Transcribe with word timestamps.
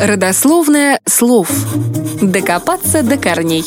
Родословное 0.00 0.98
слов. 1.04 1.50
Докопаться 2.22 3.02
до 3.02 3.18
корней. 3.18 3.66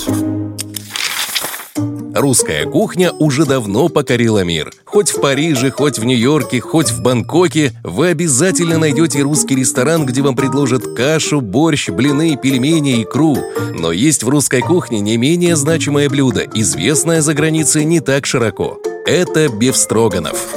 Русская 2.16 2.66
кухня 2.66 3.12
уже 3.12 3.46
давно 3.46 3.88
покорила 3.88 4.44
мир. 4.44 4.74
Хоть 4.84 5.12
в 5.12 5.22
Париже, 5.22 5.70
хоть 5.70 6.00
в 6.00 6.06
Нью-Йорке, 6.06 6.60
хоть 6.60 6.90
в 6.90 7.04
Бангкоке, 7.04 7.74
вы 7.84 8.08
обязательно 8.08 8.80
найдете 8.80 9.22
русский 9.22 9.56
ресторан, 9.56 10.08
где 10.08 10.24
вам 10.24 10.36
предложат 10.36 10.96
кашу, 10.96 11.40
борщ, 11.40 11.90
блины, 11.90 12.36
пельмени, 12.36 13.04
икру. 13.04 13.38
Но 13.78 13.92
есть 13.92 14.24
в 14.24 14.30
русской 14.30 14.62
кухне 14.62 15.02
не 15.02 15.18
менее 15.18 15.56
значимое 15.56 16.10
блюдо, 16.10 16.48
известное 16.56 17.22
за 17.22 17.36
границей 17.36 17.86
не 17.86 18.00
так 18.00 18.26
широко. 18.26 18.80
Это 19.06 19.50
бефстроганов. 19.50 20.48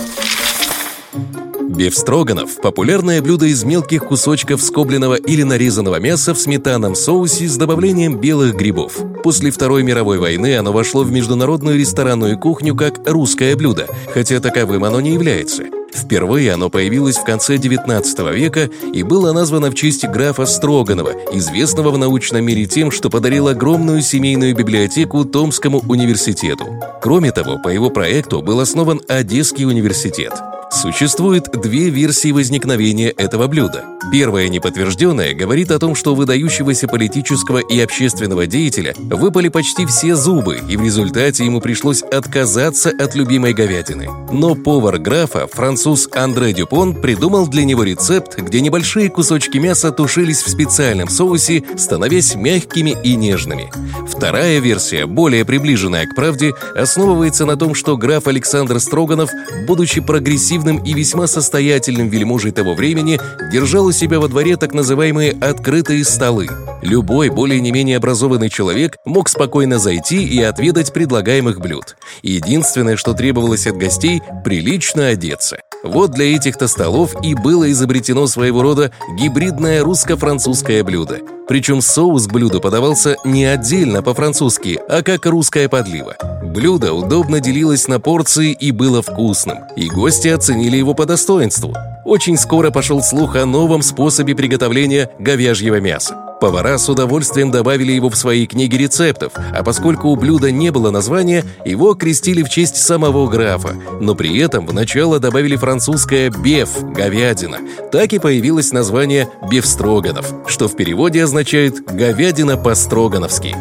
Бефстроганов– 1.76 2.56
популярное 2.62 3.20
блюдо 3.20 3.44
из 3.44 3.62
мелких 3.62 4.06
кусочков 4.06 4.62
скобленного 4.62 5.16
или 5.16 5.42
нарезанного 5.42 6.00
мяса 6.00 6.32
в 6.32 6.38
сметанном 6.38 6.94
соусе 6.94 7.46
с 7.46 7.56
добавлением 7.58 8.18
белых 8.18 8.56
грибов. 8.56 8.96
После 9.22 9.50
Второй 9.50 9.82
мировой 9.82 10.18
войны 10.18 10.56
оно 10.56 10.72
вошло 10.72 11.02
в 11.02 11.12
международную 11.12 11.78
ресторанную 11.78 12.38
кухню 12.38 12.74
как 12.74 13.06
русское 13.06 13.54
блюдо, 13.56 13.88
хотя 14.14 14.40
таковым 14.40 14.84
оно 14.84 15.02
не 15.02 15.12
является. 15.12 15.64
Впервые 15.92 16.52
оно 16.52 16.70
появилось 16.70 17.18
в 17.18 17.24
конце 17.24 17.56
XIX 17.56 18.34
века 18.34 18.70
и 18.94 19.02
было 19.02 19.32
названо 19.32 19.70
в 19.70 19.74
честь 19.74 20.06
графа 20.06 20.46
Строганова, 20.46 21.12
известного 21.32 21.90
в 21.90 21.98
научном 21.98 22.42
мире 22.42 22.64
тем, 22.64 22.90
что 22.90 23.10
подарил 23.10 23.48
огромную 23.48 24.00
семейную 24.00 24.56
библиотеку 24.56 25.26
Томскому 25.26 25.82
университету. 25.86 26.64
Кроме 27.02 27.32
того, 27.32 27.58
по 27.58 27.68
его 27.68 27.90
проекту 27.90 28.40
был 28.40 28.60
основан 28.60 29.02
Одесский 29.08 29.66
университет. 29.66 30.32
Существует 30.70 31.50
две 31.52 31.90
версии 31.90 32.32
возникновения 32.32 33.10
этого 33.10 33.46
блюда. 33.46 33.84
Первая 34.12 34.48
неподтвержденная 34.48 35.34
говорит 35.34 35.70
о 35.70 35.78
том, 35.78 35.94
что 35.94 36.14
выдающегося 36.14 36.86
политического 36.86 37.58
и 37.58 37.80
общественного 37.80 38.46
деятеля 38.46 38.94
выпали 38.96 39.48
почти 39.48 39.86
все 39.86 40.14
зубы, 40.14 40.60
и 40.68 40.76
в 40.76 40.82
результате 40.82 41.44
ему 41.44 41.60
пришлось 41.60 42.02
отказаться 42.02 42.90
от 42.90 43.14
любимой 43.14 43.52
говядины. 43.52 44.08
Но 44.30 44.54
повар 44.54 44.98
графа, 44.98 45.46
француз 45.46 46.08
Андре 46.12 46.52
Дюпон, 46.52 46.94
придумал 46.94 47.48
для 47.48 47.64
него 47.64 47.82
рецепт, 47.82 48.38
где 48.38 48.60
небольшие 48.60 49.08
кусочки 49.08 49.58
мяса 49.58 49.90
тушились 49.90 50.42
в 50.42 50.48
специальном 50.48 51.08
соусе, 51.08 51.64
становясь 51.76 52.34
мягкими 52.34 52.96
и 53.02 53.16
нежными. 53.16 53.72
Вторая 54.08 54.60
версия, 54.60 55.06
более 55.06 55.44
приближенная 55.44 56.06
к 56.06 56.14
правде, 56.14 56.54
основывается 56.76 57.44
на 57.44 57.56
том, 57.56 57.74
что 57.74 57.96
граф 57.96 58.28
Александр 58.28 58.78
Строганов, 58.78 59.30
будучи 59.66 60.00
прогрессивным 60.00 60.65
активным 60.66 60.84
и 60.84 60.94
весьма 60.94 61.26
состоятельным 61.26 62.08
вельможей 62.08 62.52
того 62.52 62.74
времени, 62.74 63.20
держал 63.52 63.86
у 63.86 63.92
себя 63.92 64.18
во 64.18 64.28
дворе 64.28 64.56
так 64.56 64.74
называемые 64.74 65.32
«открытые 65.32 66.04
столы». 66.04 66.48
Любой 66.82 67.30
более-не-менее 67.30 67.96
образованный 67.96 68.50
человек 68.50 68.96
мог 69.04 69.28
спокойно 69.28 69.78
зайти 69.78 70.24
и 70.24 70.42
отведать 70.42 70.92
предлагаемых 70.92 71.60
блюд. 71.60 71.96
Единственное, 72.22 72.96
что 72.96 73.14
требовалось 73.14 73.66
от 73.66 73.76
гостей– 73.76 74.22
прилично 74.44 75.08
одеться. 75.08 75.58
Вот 75.86 76.12
для 76.12 76.34
этих-то 76.34 76.68
столов 76.68 77.14
и 77.22 77.34
было 77.34 77.70
изобретено 77.70 78.26
своего 78.26 78.62
рода 78.62 78.90
гибридное 79.18 79.82
русско-французское 79.82 80.82
блюдо. 80.84 81.20
Причем 81.48 81.80
соус 81.80 82.26
блюду 82.26 82.60
подавался 82.60 83.16
не 83.24 83.44
отдельно 83.44 84.02
по-французски, 84.02 84.80
а 84.88 85.02
как 85.02 85.26
русская 85.26 85.68
подлива. 85.68 86.16
Блюдо 86.42 86.92
удобно 86.92 87.40
делилось 87.40 87.86
на 87.86 88.00
порции 88.00 88.52
и 88.52 88.72
было 88.72 89.02
вкусным, 89.02 89.58
и 89.76 89.88
гости 89.88 90.28
оценили 90.28 90.76
его 90.76 90.94
по 90.94 91.06
достоинству. 91.06 91.74
Очень 92.04 92.36
скоро 92.36 92.70
пошел 92.70 93.02
слух 93.02 93.36
о 93.36 93.46
новом 93.46 93.82
способе 93.82 94.34
приготовления 94.34 95.10
говяжьего 95.18 95.80
мяса. 95.80 96.25
Повара 96.40 96.76
с 96.76 96.88
удовольствием 96.88 97.50
добавили 97.50 97.92
его 97.92 98.10
в 98.10 98.16
свои 98.16 98.46
книги 98.46 98.76
рецептов, 98.76 99.32
а 99.36 99.62
поскольку 99.64 100.08
у 100.08 100.16
блюда 100.16 100.50
не 100.50 100.70
было 100.70 100.90
названия, 100.90 101.44
его 101.64 101.94
крестили 101.94 102.42
в 102.42 102.50
честь 102.50 102.76
самого 102.76 103.26
графа, 103.28 103.74
но 104.00 104.14
при 104.14 104.38
этом 104.38 104.66
в 104.66 104.74
начало 104.74 105.18
добавили 105.18 105.56
французское 105.56 106.30
«беф»– 106.30 106.82
говядина. 106.82 107.58
Так 107.90 108.12
и 108.12 108.18
появилось 108.18 108.72
название 108.72 109.28
«бефстроганов», 109.50 110.26
что 110.46 110.68
в 110.68 110.76
переводе 110.76 111.24
означает 111.24 111.84
«говядина 111.86 112.56
по-строгановски». 112.56 113.56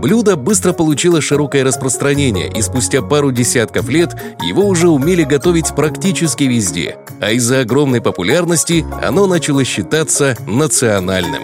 Блюдо 0.00 0.36
быстро 0.36 0.72
получило 0.72 1.20
широкое 1.20 1.62
распространение, 1.62 2.50
и 2.50 2.62
спустя 2.62 3.02
пару 3.02 3.32
десятков 3.32 3.90
лет 3.90 4.16
его 4.42 4.66
уже 4.66 4.88
умели 4.88 5.24
готовить 5.24 5.74
практически 5.74 6.44
везде. 6.44 6.96
А 7.20 7.32
из-за 7.32 7.60
огромной 7.60 8.00
популярности 8.00 8.86
оно 9.02 9.26
начало 9.26 9.62
считаться 9.62 10.38
национальным. 10.46 11.42